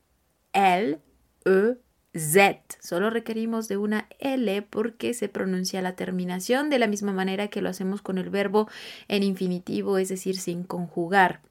L, 0.53 1.00
E, 1.45 1.77
Z. 2.15 2.62
Solo 2.79 3.10
requerimos 3.10 3.67
de 3.67 3.77
una 3.77 4.08
L 4.20 4.62
porque 4.63 5.13
se 5.13 5.29
pronuncia 5.29 5.82
la 5.82 5.96
terminación 5.96 6.70
de 6.70 6.79
la 6.79 6.88
misma 6.88 7.12
manera 7.12 7.48
que 7.48 7.62
lo 7.62 7.70
hacemos 7.70 8.01
con 8.01 8.17
el 8.17 8.29
verbo 8.29 8.70
en 9.08 9.24
infinitivo, 9.24 9.98
es 9.98 10.10
decir, 10.10 10.38
sin 10.38 10.63
conjugar. 10.63 11.41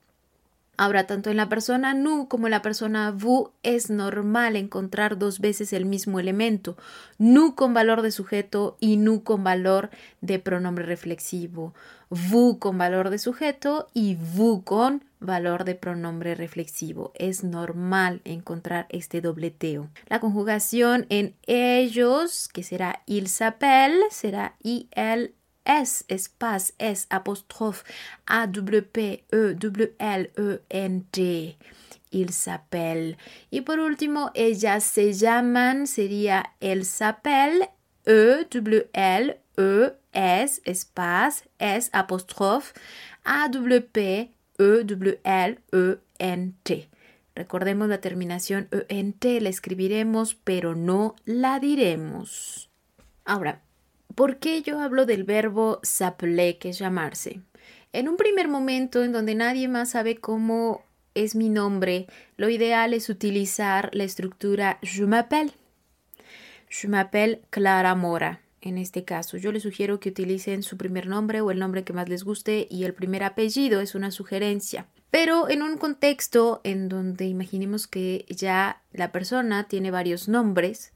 Ahora, 0.78 1.06
tanto 1.06 1.30
en 1.30 1.36
la 1.36 1.48
persona 1.48 1.92
nu 1.94 2.28
como 2.28 2.46
en 2.46 2.52
la 2.52 2.62
persona 2.62 3.10
vous 3.10 3.50
es 3.62 3.90
normal 3.90 4.56
encontrar 4.56 5.18
dos 5.18 5.38
veces 5.38 5.72
el 5.72 5.84
mismo 5.84 6.18
elemento, 6.18 6.76
nu 7.18 7.54
con 7.54 7.74
valor 7.74 8.00
de 8.00 8.10
sujeto 8.10 8.76
y 8.80 8.96
nu 8.96 9.22
con 9.22 9.44
valor 9.44 9.90
de 10.22 10.38
pronombre 10.38 10.86
reflexivo, 10.86 11.74
vous 12.08 12.56
con 12.58 12.78
valor 12.78 13.10
de 13.10 13.18
sujeto 13.18 13.88
y 13.92 14.16
vous 14.16 14.62
con 14.64 15.04
valor 15.22 15.64
de 15.64 15.74
pronombre 15.74 16.34
reflexivo. 16.34 17.12
Es 17.14 17.44
normal 17.44 18.20
encontrar 18.24 18.86
este 18.90 19.20
dobleteo. 19.20 19.88
La 20.08 20.20
conjugación 20.20 21.06
en 21.08 21.34
ellos, 21.46 22.48
que 22.48 22.62
será 22.62 23.02
il 23.06 23.28
s'appelle, 23.28 24.02
será 24.10 24.56
il 24.62 24.88
S, 25.64 26.04
espace, 26.08 26.74
S, 26.78 27.06
apostrophe, 27.08 27.84
A, 28.26 28.46
W, 28.46 28.82
P, 28.82 29.24
E, 29.30 29.54
W, 29.54 29.94
L, 29.98 30.30
E, 30.36 30.60
N, 30.70 31.06
T. 31.10 31.56
Il 32.10 32.32
s'appelle. 32.32 33.16
Y 33.50 33.62
por 33.62 33.78
último, 33.78 34.30
ellas 34.34 34.84
se 34.84 35.12
llaman, 35.14 35.86
sería 35.86 36.52
el 36.60 36.84
s'appelle, 36.84 37.70
E, 38.04 38.44
W, 38.50 38.90
L, 38.92 39.40
E, 39.56 39.92
S, 40.12 40.60
espace, 40.64 41.48
S, 41.58 41.88
apostrophe, 41.92 42.74
A, 43.24 43.48
W, 43.48 43.80
P, 43.80 44.32
E, 44.58 44.84
W, 44.84 45.20
L, 45.24 45.58
E, 45.72 45.98
N, 46.18 46.52
T. 46.62 46.88
Recordemos 47.34 47.88
la 47.88 48.00
terminación 48.00 48.68
E-N-T, 48.70 49.40
la 49.40 49.48
escribiremos, 49.48 50.34
pero 50.34 50.74
no 50.74 51.16
la 51.24 51.58
diremos. 51.60 52.70
Ahora, 53.24 53.62
¿Por 54.14 54.38
qué 54.38 54.60
yo 54.62 54.80
hablo 54.80 55.06
del 55.06 55.24
verbo 55.24 55.80
s'appeler, 55.82 56.58
que 56.58 56.68
es 56.68 56.78
llamarse? 56.78 57.40
En 57.94 58.08
un 58.08 58.16
primer 58.16 58.46
momento 58.46 59.02
en 59.02 59.12
donde 59.12 59.34
nadie 59.34 59.68
más 59.68 59.90
sabe 59.90 60.16
cómo 60.16 60.82
es 61.14 61.34
mi 61.34 61.48
nombre, 61.48 62.06
lo 62.36 62.50
ideal 62.50 62.92
es 62.92 63.08
utilizar 63.08 63.90
la 63.94 64.04
estructura 64.04 64.78
je 64.82 65.06
m'appelle. 65.06 65.52
Je 66.68 66.88
m'appelle 66.88 67.40
Clara 67.48 67.94
Mora. 67.94 68.41
En 68.62 68.78
este 68.78 69.04
caso, 69.04 69.36
yo 69.36 69.50
les 69.50 69.64
sugiero 69.64 69.98
que 69.98 70.10
utilicen 70.10 70.62
su 70.62 70.76
primer 70.76 71.08
nombre 71.08 71.40
o 71.40 71.50
el 71.50 71.58
nombre 71.58 71.82
que 71.82 71.92
más 71.92 72.08
les 72.08 72.22
guste 72.22 72.68
y 72.70 72.84
el 72.84 72.94
primer 72.94 73.24
apellido 73.24 73.80
es 73.80 73.96
una 73.96 74.12
sugerencia. 74.12 74.86
Pero 75.10 75.50
en 75.50 75.62
un 75.62 75.76
contexto 75.76 76.60
en 76.62 76.88
donde 76.88 77.26
imaginemos 77.26 77.88
que 77.88 78.24
ya 78.28 78.80
la 78.92 79.10
persona 79.10 79.66
tiene 79.66 79.90
varios 79.90 80.28
nombres, 80.28 80.92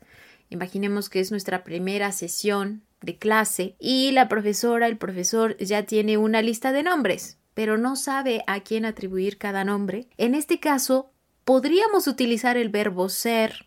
imaginemos 0.49 1.11
que 1.11 1.19
es 1.19 1.33
nuestra 1.33 1.65
primera 1.65 2.13
sesión 2.13 2.83
de 3.03 3.19
clase 3.19 3.75
y 3.81 4.13
la 4.13 4.29
profesora, 4.29 4.87
el 4.87 4.97
profesor 4.97 5.57
ya 5.59 5.83
tiene 5.83 6.19
una 6.19 6.43
lista 6.43 6.71
de 6.71 6.85
nombres, 6.85 7.37
pero 7.55 7.79
no 7.79 7.97
sabe 7.97 8.45
a 8.47 8.61
quién 8.61 8.85
atribuir 8.85 9.39
cada 9.39 9.65
nombre. 9.65 10.07
En 10.19 10.37
este 10.37 10.61
caso, 10.61 11.11
podríamos 11.45 12.07
utilizar 12.07 12.57
el 12.57 12.69
verbo 12.69 13.09
ser 13.09 13.66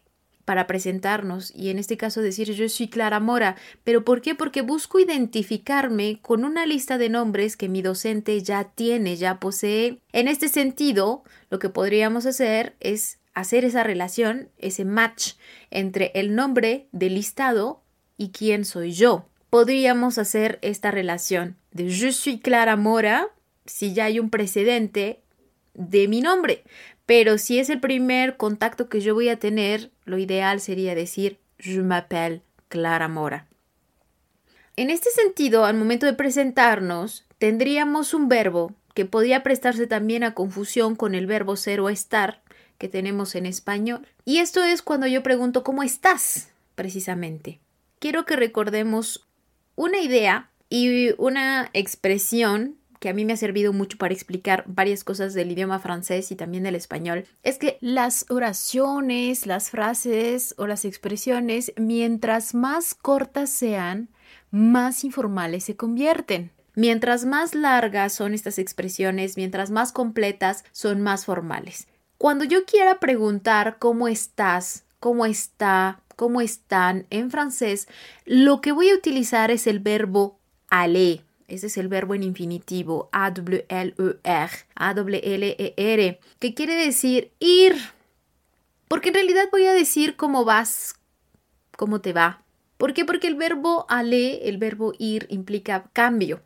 para 0.50 0.66
presentarnos 0.66 1.54
y 1.56 1.70
en 1.70 1.78
este 1.78 1.96
caso 1.96 2.24
decir 2.24 2.52
yo 2.54 2.68
soy 2.70 2.88
Clara 2.88 3.20
Mora. 3.20 3.56
¿Pero 3.84 4.04
por 4.04 4.20
qué? 4.20 4.34
Porque 4.34 4.64
busco 4.64 4.98
identificarme 4.98 6.18
con 6.24 6.44
una 6.44 6.66
lista 6.66 6.98
de 6.98 7.08
nombres 7.08 7.56
que 7.56 7.70
mi 7.70 7.84
docente 7.84 8.42
ya 8.42 8.64
tiene, 8.64 9.16
ya 9.16 9.40
posee. 9.40 10.00
En 10.12 10.28
este 10.28 10.48
sentido, 10.48 11.24
lo 11.52 11.60
que 11.60 11.70
podríamos 11.70 12.26
hacer 12.26 12.76
es 12.80 13.20
hacer 13.36 13.64
esa 13.64 13.84
relación, 13.84 14.50
ese 14.58 14.86
match 14.86 15.34
entre 15.70 16.12
el 16.16 16.34
nombre 16.34 16.88
del 16.94 17.14
listado 17.14 17.84
y 18.18 18.30
quién 18.30 18.66
soy 18.66 18.94
yo. 18.94 19.28
Podríamos 19.52 20.18
hacer 20.18 20.58
esta 20.64 20.90
relación 20.90 21.58
de 21.74 21.92
je 21.92 22.12
suis 22.12 22.42
Clara 22.42 22.76
Mora 22.76 23.28
si 23.68 23.94
ya 23.94 24.06
hay 24.06 24.20
un 24.20 24.32
precedente 24.32 25.22
de 25.74 26.08
mi 26.08 26.22
nombre. 26.22 26.64
Pero 27.06 27.38
si 27.38 27.60
es 27.60 27.70
el 27.70 27.80
primer 27.80 28.38
contacto 28.38 28.90
que 28.90 29.02
yo 29.02 29.14
voy 29.14 29.30
a 29.30 29.40
tener, 29.40 29.92
lo 30.06 30.18
ideal 30.18 30.62
sería 30.62 30.96
decir 30.96 31.40
je 31.58 31.82
m'appelle 31.82 32.42
Clara 32.68 33.08
Mora. 33.08 33.48
En 34.76 34.90
este 34.90 35.10
sentido, 35.10 35.66
al 35.66 35.76
momento 35.76 36.06
de 36.06 36.14
presentarnos, 36.14 37.26
tendríamos 37.38 38.14
un 38.14 38.30
verbo 38.30 38.74
que 38.94 39.06
podría 39.06 39.44
prestarse 39.44 39.88
también 39.88 40.24
a 40.24 40.34
confusión 40.34 40.96
con 40.96 41.16
el 41.16 41.28
verbo 41.28 41.56
ser 41.56 41.80
o 41.82 41.90
estar 41.90 42.42
que 42.78 42.88
tenemos 42.88 43.36
en 43.36 43.46
español. 43.46 44.08
Y 44.24 44.38
esto 44.38 44.64
es 44.64 44.82
cuando 44.82 45.08
yo 45.08 45.24
pregunto 45.24 45.64
¿cómo 45.64 45.84
estás? 45.84 46.50
precisamente 46.76 47.60
quiero 48.00 48.26
que 48.26 48.36
recordemos 48.36 49.28
una 49.76 50.00
idea 50.00 50.50
y 50.70 51.12
una 51.22 51.70
expresión 51.74 52.78
que 53.00 53.10
a 53.10 53.14
mí 53.14 53.26
me 53.26 53.34
ha 53.34 53.38
servido 53.38 53.74
mucho 53.74 53.98
para 53.98 54.14
explicar 54.14 54.64
varias 54.68 55.04
cosas 55.04 55.34
del 55.34 55.52
idioma 55.52 55.80
francés 55.80 56.32
y 56.32 56.36
también 56.36 56.64
del 56.64 56.76
español, 56.76 57.26
es 57.44 57.58
que 57.58 57.78
las 57.82 58.26
oraciones, 58.30 59.46
las 59.46 59.70
frases 59.70 60.54
o 60.58 60.68
las 60.68 60.86
expresiones, 60.86 61.74
mientras 61.78 62.54
más 62.54 62.94
cortas 62.94 63.50
sean, 63.50 64.10
más 64.52 65.04
informales 65.04 65.64
se 65.64 65.76
convierten. 65.76 66.52
Mientras 66.76 67.26
más 67.26 67.56
largas 67.56 68.14
son 68.14 68.34
estas 68.34 68.60
expresiones, 68.60 69.38
mientras 69.38 69.72
más 69.72 69.92
completas, 69.92 70.64
son 70.72 71.02
más 71.02 71.26
formales. 71.26 71.88
Cuando 72.18 72.44
yo 72.44 72.66
quiera 72.66 73.00
preguntar 73.00 73.78
cómo 73.80 74.08
estás, 74.08 74.86
cómo 75.00 75.26
está, 75.26 76.02
cómo 76.16 76.42
están 76.42 77.06
en 77.10 77.32
francés, 77.32 77.88
lo 78.26 78.62
que 78.62 78.72
voy 78.72 78.90
a 78.90 78.96
utilizar 78.96 79.52
es 79.52 79.68
el 79.68 79.80
verbo 79.80 80.40
aller. 80.70 81.29
Ese 81.50 81.68
es 81.68 81.78
el 81.78 81.88
verbo 81.88 82.16
en 82.16 82.24
infinitivo, 82.24 83.10
A-W-L-E-R, 83.12 84.52
A-W-L-E-R, 84.76 86.20
que 86.40 86.54
quiere 86.54 86.76
decir 86.76 87.32
ir. 87.40 87.76
Porque 88.88 89.10
en 89.10 89.16
realidad 89.16 89.50
voy 89.52 89.66
a 89.66 89.74
decir 89.74 90.16
cómo 90.16 90.46
vas, 90.46 90.96
cómo 91.78 92.02
te 92.02 92.14
va. 92.14 92.44
¿Por 92.78 92.94
qué? 92.94 93.06
Porque 93.06 93.28
el 93.28 93.36
verbo 93.36 93.86
aller, 93.90 94.40
el 94.44 94.58
verbo 94.58 94.94
ir, 94.98 95.28
implica 95.30 95.90
cambio 95.94 96.42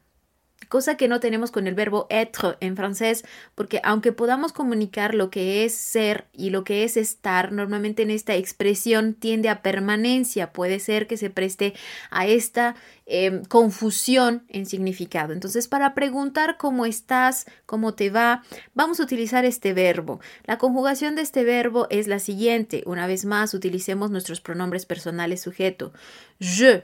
cosa 0.73 0.97
que 0.97 1.07
no 1.07 1.19
tenemos 1.19 1.51
con 1.51 1.67
el 1.67 1.75
verbo 1.75 2.07
être 2.09 2.57
en 2.59 2.75
francés, 2.75 3.23
porque 3.53 3.79
aunque 3.83 4.11
podamos 4.11 4.53
comunicar 4.53 5.13
lo 5.13 5.29
que 5.29 5.65
es 5.65 5.75
ser 5.75 6.25
y 6.33 6.49
lo 6.49 6.63
que 6.63 6.83
es 6.83 6.97
estar, 6.97 7.51
normalmente 7.51 8.01
en 8.01 8.09
esta 8.09 8.33
expresión 8.33 9.13
tiende 9.13 9.49
a 9.49 9.61
permanencia, 9.61 10.51
puede 10.51 10.79
ser 10.79 11.05
que 11.05 11.15
se 11.15 11.29
preste 11.29 11.75
a 12.09 12.25
esta 12.25 12.75
em, 13.05 13.45
confusión 13.45 14.45
en 14.49 14.65
significado. 14.65 15.31
Entonces, 15.33 15.67
para 15.67 15.93
preguntar 15.93 16.57
cómo 16.57 16.87
estás, 16.87 17.45
cómo 17.67 17.93
te 17.93 18.09
va, 18.09 18.41
vamos 18.73 18.99
a 18.99 19.03
utilizar 19.03 19.45
este 19.45 19.73
verbo. 19.73 20.21
La 20.45 20.57
conjugación 20.57 21.13
de 21.13 21.21
este 21.21 21.43
verbo 21.43 21.85
es 21.91 22.07
la 22.07 22.17
siguiente. 22.17 22.81
Una 22.87 23.05
vez 23.05 23.25
más, 23.25 23.53
utilicemos 23.53 24.09
nuestros 24.09 24.41
pronombres 24.41 24.87
personales 24.87 25.39
sujeto. 25.39 25.93
Je 26.39 26.81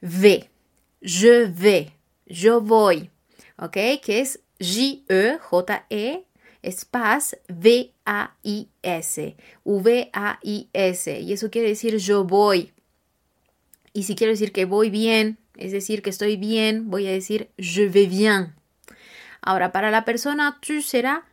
vais, 0.00 0.48
je 1.02 1.44
vais 1.52 1.92
yo 2.26 2.60
voy, 2.60 3.10
¿ok? 3.56 3.72
Que 4.02 4.20
es 4.20 4.40
J-E, 4.60 5.38
J-E, 5.38 6.24
espace 6.62 7.40
V-A-I-S, 7.48 9.36
V-A-I-S, 9.64 11.20
y 11.20 11.32
eso 11.32 11.50
quiere 11.50 11.68
decir 11.68 11.96
yo 11.98 12.24
voy. 12.24 12.72
Y 13.92 14.04
si 14.04 14.14
quiero 14.16 14.32
decir 14.32 14.52
que 14.52 14.64
voy 14.64 14.90
bien, 14.90 15.38
es 15.56 15.72
decir, 15.72 16.02
que 16.02 16.10
estoy 16.10 16.36
bien, 16.36 16.90
voy 16.90 17.06
a 17.06 17.12
decir 17.12 17.50
je 17.58 17.88
vais 17.88 18.08
bien. 18.08 18.54
Ahora, 19.40 19.72
para 19.72 19.90
la 19.90 20.04
persona 20.04 20.58
tu 20.60 20.80
será 20.80 21.24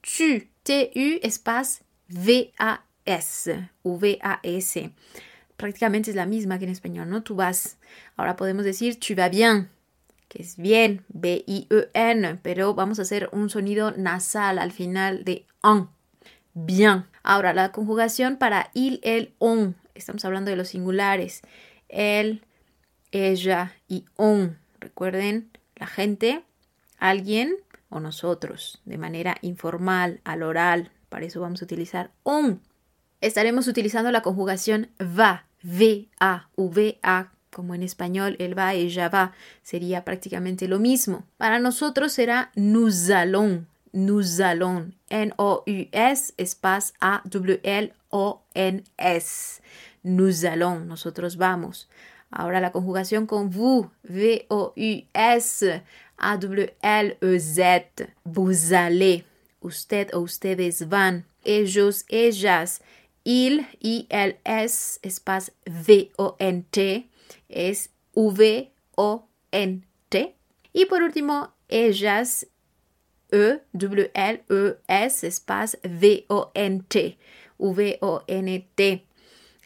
tu, 0.00 0.46
T-U, 0.62 1.18
espace 1.22 1.82
V-A-S, 2.08 3.70
V-A-S. 3.82 4.92
Prácticamente 5.56 6.10
es 6.10 6.16
la 6.16 6.26
misma 6.26 6.58
que 6.58 6.64
en 6.64 6.70
español, 6.70 7.10
¿no? 7.10 7.22
Tú 7.22 7.34
vas. 7.34 7.76
Ahora 8.16 8.36
podemos 8.36 8.64
decir 8.64 8.98
tu 8.98 9.14
vas 9.14 9.30
bien 9.30 9.68
que 10.30 10.42
es 10.42 10.56
bien, 10.56 11.04
B-I-E-N, 11.08 12.38
pero 12.40 12.72
vamos 12.72 13.00
a 13.00 13.02
hacer 13.02 13.28
un 13.32 13.50
sonido 13.50 13.90
nasal 13.90 14.60
al 14.60 14.70
final 14.70 15.24
de 15.24 15.44
on. 15.60 15.90
Bien. 16.54 17.04
Ahora, 17.24 17.52
la 17.52 17.72
conjugación 17.72 18.36
para 18.36 18.70
il, 18.72 19.00
el, 19.02 19.34
on. 19.38 19.74
Estamos 19.96 20.24
hablando 20.24 20.52
de 20.52 20.56
los 20.56 20.68
singulares. 20.68 21.42
El, 21.88 22.44
ella 23.10 23.74
y 23.88 24.04
on. 24.14 24.56
Recuerden, 24.78 25.50
la 25.74 25.88
gente, 25.88 26.44
alguien 26.98 27.56
o 27.88 27.98
nosotros, 27.98 28.80
de 28.84 28.98
manera 28.98 29.36
informal, 29.42 30.20
al 30.22 30.44
oral. 30.44 30.92
Para 31.08 31.26
eso 31.26 31.40
vamos 31.40 31.60
a 31.60 31.64
utilizar 31.64 32.12
on. 32.22 32.62
Estaremos 33.20 33.66
utilizando 33.66 34.12
la 34.12 34.22
conjugación 34.22 34.90
va, 35.00 35.46
V-A, 35.64 36.48
V-A 36.54 37.32
como 37.50 37.74
en 37.74 37.82
español 37.82 38.36
el 38.38 38.56
va, 38.56 38.74
ella 38.74 39.08
va, 39.08 39.32
sería 39.62 40.04
prácticamente 40.04 40.68
lo 40.68 40.78
mismo. 40.78 41.24
Para 41.36 41.58
nosotros 41.58 42.12
será 42.12 42.50
nous 42.54 43.10
allons, 43.10 43.64
nous 43.92 44.40
allons, 44.40 44.92
N-O-U-S, 45.08 46.34
espace 46.36 46.92
A-W-L-O-N-S. 47.00 47.92
Nous 50.02 50.44
allons, 50.46 50.86
nosotros 50.86 51.36
vamos. 51.36 51.88
Ahora 52.30 52.60
la 52.60 52.70
conjugación 52.70 53.26
con 53.26 53.50
vous, 53.50 53.90
V-O-U-S, 54.04 55.82
A-W-L-E-Z, 56.16 57.62
vous 58.24 58.72
allez, 58.72 59.24
usted 59.60 60.14
o 60.14 60.20
ustedes 60.20 60.88
van, 60.88 61.24
ellos, 61.44 62.04
ellas, 62.08 62.82
il, 63.24 63.66
I-L-S, 63.80 65.00
espace 65.02 65.52
V-O-N-T, 65.66 67.09
es 67.48 67.90
V-O-N-T. 68.14 68.66
Y 70.72 70.84
por 70.86 71.02
último, 71.02 71.52
ellas, 71.68 72.46
E-W-L-E-S, 73.30 75.26
espace 75.26 75.78
V-O-N-T, 75.82 77.18
V-O-N-T. 77.58 79.06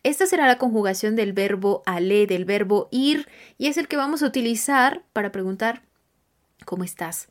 Esta 0.03 0.27
será 0.27 0.47
la 0.47 0.59
conjugación 0.59 1.17
del 1.17 1.33
verbo 1.33 1.83
aller, 1.87 2.29
del 2.29 2.45
verbo 2.45 2.89
ir, 2.91 3.27
y 3.57 3.69
es 3.69 3.79
el 3.79 3.89
que 3.89 3.97
vamos 3.97 4.23
a 4.23 4.27
utilizar 4.27 5.03
para 5.15 5.33
preguntar 5.33 5.83
¿cómo 6.67 6.85
estás? 6.85 7.29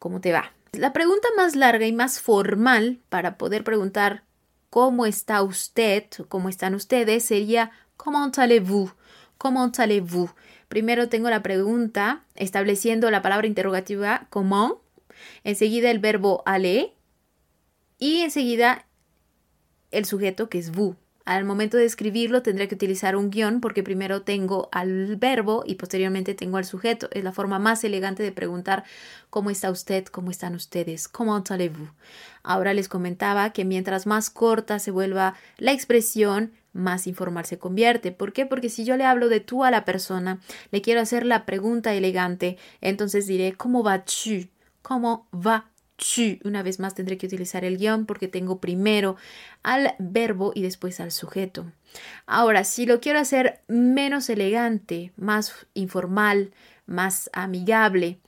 ¿Cómo 0.00 0.20
te 0.20 0.32
va? 0.32 0.52
La 0.72 0.92
pregunta 0.92 1.28
más 1.36 1.54
larga 1.54 1.86
y 1.86 1.92
más 1.92 2.20
formal 2.20 2.98
para 3.08 3.38
poder 3.38 3.62
preguntar 3.62 4.24
¿cómo 4.70 5.06
está 5.06 5.42
usted? 5.42 6.04
¿Cómo 6.28 6.48
están 6.48 6.74
ustedes? 6.74 7.24
sería 7.24 7.70
¿Comment 7.96 8.36
allez-vous? 8.38 8.92
¿Cómo 9.38 9.70
allez-vous? 9.78 10.30
Primero 10.68 11.08
tengo 11.08 11.30
la 11.30 11.42
pregunta 11.42 12.24
estableciendo 12.34 13.10
la 13.10 13.22
palabra 13.22 13.46
interrogativa 13.46 14.26
comment, 14.30 14.74
enseguida 15.44 15.90
el 15.90 15.98
verbo 15.98 16.42
aller 16.46 16.92
y 17.98 18.20
enseguida 18.20 18.86
el 19.90 20.04
sujeto 20.04 20.48
que 20.48 20.58
es 20.58 20.70
vous. 20.70 20.96
Al 21.26 21.44
momento 21.44 21.76
de 21.76 21.84
escribirlo 21.84 22.42
tendré 22.42 22.68
que 22.68 22.76
utilizar 22.76 23.16
un 23.16 23.30
guion 23.30 23.60
porque 23.60 23.82
primero 23.82 24.22
tengo 24.22 24.68
al 24.70 25.16
verbo 25.16 25.64
y 25.66 25.74
posteriormente 25.74 26.34
tengo 26.34 26.56
al 26.56 26.64
sujeto. 26.64 27.08
Es 27.10 27.24
la 27.24 27.32
forma 27.32 27.58
más 27.58 27.82
elegante 27.82 28.22
de 28.22 28.30
preguntar 28.30 28.84
cómo 29.28 29.50
está 29.50 29.72
usted, 29.72 30.04
cómo 30.04 30.30
están 30.30 30.54
ustedes, 30.54 31.08
cómo 31.08 31.34
allez-vous. 31.34 31.90
Ahora 32.44 32.74
les 32.74 32.88
comentaba 32.88 33.52
que 33.52 33.64
mientras 33.64 34.06
más 34.06 34.30
corta 34.30 34.78
se 34.78 34.92
vuelva 34.92 35.34
la 35.58 35.72
expresión, 35.72 36.52
más 36.72 37.08
informal 37.08 37.44
se 37.44 37.58
convierte. 37.58 38.12
¿Por 38.12 38.32
qué? 38.32 38.46
Porque 38.46 38.68
si 38.68 38.84
yo 38.84 38.96
le 38.96 39.04
hablo 39.04 39.28
de 39.28 39.40
tú 39.40 39.64
a 39.64 39.72
la 39.72 39.84
persona, 39.84 40.38
le 40.70 40.80
quiero 40.80 41.00
hacer 41.00 41.26
la 41.26 41.44
pregunta 41.44 41.92
elegante, 41.92 42.56
entonces 42.80 43.26
diré 43.26 43.54
¿cómo 43.54 43.82
va 43.82 44.04
tu? 44.04 44.46
¿Cómo 44.80 45.26
va 45.34 45.72
tu? 45.96 46.38
Una 46.44 46.62
vez 46.62 46.78
más 46.78 46.94
tendré 46.94 47.18
que 47.18 47.26
utilizar 47.26 47.64
el 47.64 47.78
guion 47.78 48.06
porque 48.06 48.28
tengo 48.28 48.60
primero 48.60 49.16
al 49.62 49.94
verbo 49.98 50.52
y 50.54 50.62
después 50.62 51.00
al 51.00 51.12
sujeto. 51.12 51.72
Ahora, 52.26 52.64
si 52.64 52.86
lo 52.86 53.00
quiero 53.00 53.18
hacer 53.18 53.60
menos 53.68 54.28
elegante, 54.28 55.12
más 55.16 55.66
informal, 55.74 56.52
más 56.86 57.30
amigable, 57.32 58.18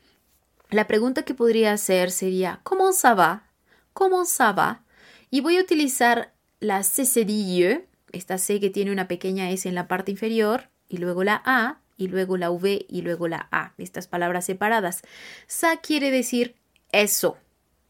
la 0.70 0.86
pregunta 0.86 1.22
que 1.22 1.34
podría 1.34 1.72
hacer 1.72 2.10
sería 2.10 2.60
¿Cómo 2.62 2.92
ça 2.92 3.14
va? 3.16 3.44
¿Cómo 3.92 4.24
ça 4.24 4.52
va? 4.52 4.82
Y 5.30 5.40
voy 5.40 5.56
a 5.56 5.62
utilizar 5.62 6.32
la 6.60 6.82
cécedille 6.82 7.86
esta 8.12 8.38
C 8.38 8.60
que 8.60 8.70
tiene 8.70 8.92
una 8.92 9.08
pequeña 9.08 9.50
S 9.50 9.68
en 9.68 9.74
la 9.74 9.88
parte 9.88 10.10
inferior 10.10 10.68
y 10.88 10.98
luego 10.98 11.24
la 11.24 11.42
A 11.44 11.80
y 11.96 12.08
luego 12.08 12.36
la 12.36 12.50
V 12.50 12.86
y 12.88 13.02
luego 13.02 13.28
la 13.28 13.48
A, 13.50 13.74
estas 13.76 14.06
palabras 14.06 14.46
separadas. 14.46 15.02
Sa 15.46 15.76
quiere 15.78 16.10
decir 16.10 16.54
eso, 16.92 17.36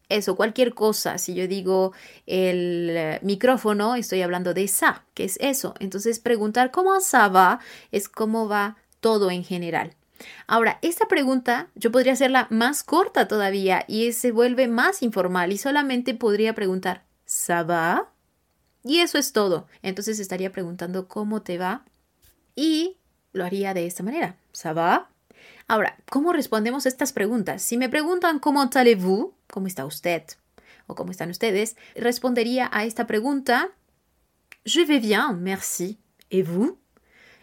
eso, 0.09 0.35
cualquier 0.35 0.73
cosa. 0.73 1.17
Si 1.17 1.33
yo 1.35 1.47
digo 1.47 1.93
el 2.25 2.89
eh, 2.89 3.19
micrófono, 3.21 3.95
estoy 3.95 4.21
hablando 4.21 4.53
de 4.53 4.67
sa, 4.67 5.05
que 5.13 5.23
es 5.23 5.37
eso. 5.39 5.75
Entonces 5.79 6.19
preguntar 6.19 6.71
cómo 6.71 6.99
sa 6.99 7.27
va 7.29 7.59
es 7.91 8.09
cómo 8.09 8.47
va 8.47 8.77
todo 8.99 9.31
en 9.31 9.43
general. 9.43 9.95
Ahora, 10.47 10.79
esta 10.81 11.07
pregunta 11.07 11.69
yo 11.75 11.91
podría 11.91 12.13
hacerla 12.13 12.47
más 12.49 12.83
corta 12.83 13.27
todavía 13.27 13.85
y 13.87 14.11
se 14.11 14.31
vuelve 14.31 14.67
más 14.67 15.01
informal 15.01 15.53
y 15.53 15.57
solamente 15.57 16.13
podría 16.13 16.53
preguntar 16.53 17.03
¿ça 17.25 17.63
va? 17.63 18.11
Y 18.83 18.99
eso 18.99 19.17
es 19.17 19.31
todo. 19.31 19.67
Entonces 19.81 20.19
estaría 20.19 20.51
preguntando 20.51 21.07
cómo 21.07 21.41
te 21.41 21.57
va 21.57 21.85
y 22.55 22.97
lo 23.31 23.45
haría 23.45 23.73
de 23.73 23.85
esta 23.85 24.03
manera. 24.03 24.35
¿Ça 24.53 24.75
va? 24.75 25.09
Ahora, 25.67 25.97
¿cómo 26.09 26.33
respondemos 26.33 26.85
a 26.85 26.89
estas 26.89 27.13
preguntas? 27.13 27.61
Si 27.61 27.77
me 27.77 27.89
preguntan 27.89 28.39
cómo 28.39 28.61
allez-vous, 28.61 29.27
cómo 29.51 29.67
está 29.67 29.85
usted 29.85 30.23
o 30.87 30.95
cómo 30.95 31.11
están 31.11 31.29
ustedes, 31.29 31.75
respondería 31.95 32.69
a 32.71 32.85
esta 32.85 33.07
pregunta 33.07 33.71
Je 34.65 34.85
vais 34.85 35.01
bien, 35.01 35.41
merci. 35.41 35.99
¿Et 36.29 36.43
vous? 36.43 36.77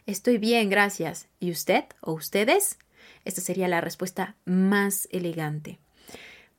Estoy 0.07 0.39
bien, 0.39 0.71
gracias. 0.71 1.29
¿Y 1.41 1.51
usted 1.51 1.85
o 2.01 2.13
ustedes? 2.13 2.79
Esta 3.25 3.41
sería 3.41 3.69
la 3.69 3.81
respuesta 3.81 4.37
más 4.45 5.09
elegante. 5.11 5.81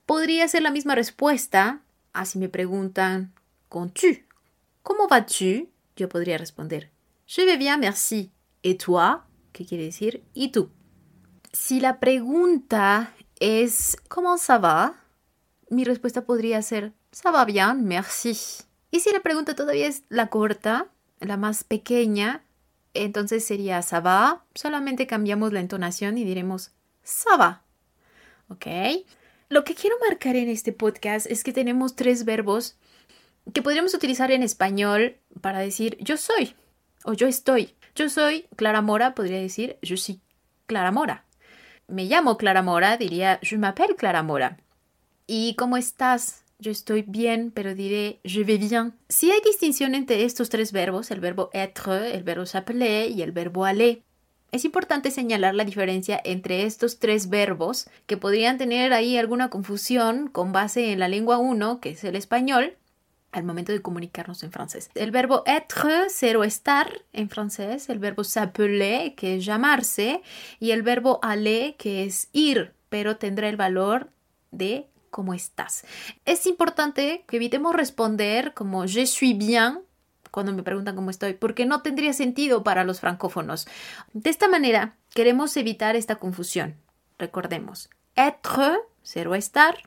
Podría 0.05 0.47
ser 0.47 0.63
la 0.63 0.71
misma 0.71 0.95
respuesta 0.95 1.81
a 2.13 2.25
si 2.25 2.39
me 2.39 2.49
preguntan 2.49 3.33
con 3.69 3.91
tu 3.91 4.07
¿Cómo 4.83 5.07
vas-tu? 5.07 5.69
Yo 5.95 6.09
podría 6.09 6.37
responder 6.37 6.91
Je 7.25 7.45
vais 7.45 7.57
bien, 7.59 7.79
merci. 7.79 8.31
¿Et 8.63 8.83
toi? 8.83 9.23
¿Qué 9.53 9.65
quiere 9.65 9.85
decir? 9.85 10.23
¿Y 10.33 10.51
tú? 10.51 10.69
Si 11.53 11.79
la 11.79 11.99
pregunta 11.99 13.13
es 13.39 13.97
¿Cómo 14.09 14.37
ça 14.37 14.57
va? 14.57 15.06
Mi 15.69 15.83
respuesta 15.83 16.23
podría 16.23 16.61
ser 16.61 16.93
Ça 17.11 17.31
va 17.31 17.45
bien, 17.45 17.85
merci. 17.85 18.37
Y 18.91 18.99
si 18.99 19.11
la 19.11 19.21
pregunta 19.21 19.55
todavía 19.55 19.87
es 19.87 20.03
la 20.09 20.27
corta, 20.27 20.87
la 21.19 21.37
más 21.37 21.63
pequeña, 21.63 22.43
entonces 22.93 23.45
sería 23.45 23.81
ça 23.81 23.99
va, 23.99 24.45
solamente 24.55 25.07
cambiamos 25.07 25.53
la 25.53 25.59
entonación 25.59 26.17
y 26.17 26.23
diremos 26.23 26.71
ça. 27.03 27.63
¿Ok? 28.49 28.65
Lo 29.49 29.63
que 29.63 29.75
quiero 29.75 29.95
marcar 30.07 30.35
en 30.35 30.49
este 30.49 30.73
podcast 30.73 31.25
es 31.27 31.43
que 31.43 31.53
tenemos 31.53 31.95
tres 31.95 32.25
verbos 32.25 32.77
que 33.53 33.61
podríamos 33.61 33.93
utilizar 33.93 34.31
en 34.31 34.43
español 34.43 35.17
para 35.41 35.59
decir 35.59 35.97
yo 36.01 36.17
soy 36.17 36.55
o 37.03 37.13
yo 37.13 37.27
estoy. 37.27 37.75
Yo 37.95 38.09
soy 38.09 38.47
Clara 38.55 38.81
Mora, 38.81 39.15
podría 39.15 39.39
decir 39.39 39.77
je 39.81 39.97
suis 39.97 40.19
Clara 40.65 40.91
Mora. 40.91 41.25
Me 41.87 42.05
llamo 42.05 42.37
Clara 42.37 42.61
Mora, 42.61 42.97
diría 42.97 43.39
je 43.41 43.57
m'appelle 43.57 43.95
Clara 43.95 44.21
Mora. 44.21 44.57
¿Y 45.29 45.55
cómo 45.55 45.75
estás? 45.75 46.45
Yo 46.57 46.71
estoy 46.71 47.03
bien, 47.05 47.51
pero 47.51 47.75
diré 47.75 48.21
je 48.23 48.45
vais 48.45 48.57
bien. 48.57 48.93
Si 49.09 49.29
hay 49.29 49.41
distinción 49.41 49.93
entre 49.93 50.23
estos 50.23 50.49
tres 50.49 50.71
verbos, 50.71 51.11
el 51.11 51.19
verbo 51.19 51.49
être, 51.51 52.15
el 52.15 52.23
verbo 52.23 52.45
s'appeler 52.45 53.11
y 53.11 53.21
el 53.21 53.33
verbo 53.33 53.65
aller. 53.65 54.01
Es 54.53 54.63
importante 54.63 55.11
señalar 55.11 55.53
la 55.53 55.65
diferencia 55.65 56.21
entre 56.23 56.63
estos 56.63 56.99
tres 56.99 57.29
verbos 57.29 57.89
que 58.05 58.15
podrían 58.15 58.57
tener 58.57 58.93
ahí 58.93 59.17
alguna 59.17 59.49
confusión 59.49 60.29
con 60.29 60.53
base 60.53 60.93
en 60.93 60.99
la 60.99 61.09
lengua 61.09 61.37
1, 61.39 61.81
que 61.81 61.89
es 61.89 62.05
el 62.05 62.15
español, 62.15 62.77
al 63.33 63.43
momento 63.43 63.73
de 63.73 63.81
comunicarnos 63.81 64.43
en 64.43 64.53
francés. 64.53 64.89
El 64.95 65.11
verbo 65.11 65.43
être, 65.45 66.09
ser 66.09 66.37
o 66.37 66.45
estar 66.45 67.01
en 67.11 67.29
francés, 67.29 67.89
el 67.89 67.99
verbo 67.99 68.23
s'appeler, 68.23 69.13
que 69.15 69.35
es 69.35 69.45
llamarse, 69.45 70.21
y 70.61 70.71
el 70.71 70.83
verbo 70.83 71.19
aller, 71.21 71.75
que 71.75 72.05
es 72.05 72.29
ir, 72.31 72.71
pero 72.87 73.17
tendrá 73.17 73.49
el 73.49 73.57
valor 73.57 74.09
de 74.51 74.87
cómo 75.09 75.33
estás. 75.33 75.85
Es 76.25 76.45
importante 76.45 77.25
que 77.27 77.37
evitemos 77.37 77.75
responder 77.75 78.53
como 78.53 78.85
je 78.85 79.05
suis 79.05 79.37
bien 79.37 79.81
cuando 80.31 80.53
me 80.53 80.63
preguntan 80.63 80.95
cómo 80.95 81.09
estoy, 81.09 81.33
porque 81.33 81.65
no 81.65 81.81
tendría 81.81 82.13
sentido 82.13 82.63
para 82.63 82.83
los 82.83 82.99
francófonos. 82.99 83.67
De 84.13 84.29
esta 84.29 84.47
manera, 84.47 84.95
queremos 85.13 85.57
evitar 85.57 85.95
esta 85.95 86.17
confusión. 86.17 86.75
Recordemos, 87.17 87.89
être, 88.15 88.77
ser 89.01 89.27
o 89.27 89.35
estar, 89.35 89.77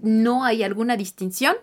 no 0.00 0.44
hay 0.44 0.62
alguna 0.62 0.96
distinción. 0.96 1.56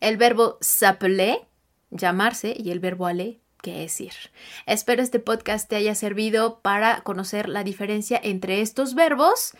El 0.00 0.16
verbo 0.16 0.56
s'appeler, 0.60 1.46
llamarse, 1.90 2.54
y 2.56 2.70
el 2.70 2.80
verbo 2.80 3.06
aller, 3.06 3.40
que 3.60 3.84
es 3.84 4.00
ir. 4.00 4.14
Espero 4.66 5.02
este 5.02 5.18
podcast 5.18 5.68
te 5.68 5.76
haya 5.76 5.94
servido 5.94 6.60
para 6.60 7.02
conocer 7.02 7.48
la 7.48 7.64
diferencia 7.64 8.18
entre 8.22 8.62
estos 8.62 8.94
verbos 8.94 9.52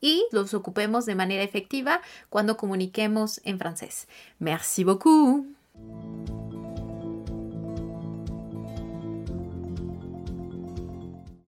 y 0.00 0.26
los 0.32 0.54
ocupemos 0.54 1.06
de 1.06 1.14
manera 1.14 1.42
efectiva 1.42 2.00
cuando 2.30 2.56
comuniquemos 2.56 3.40
en 3.44 3.58
francés. 3.58 4.08
Merci 4.38 4.84
beaucoup. 4.84 5.46